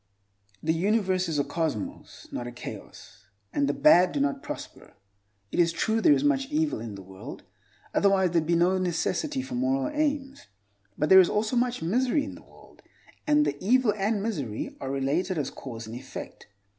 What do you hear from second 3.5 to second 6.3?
and the bad do not prosper. It is true there is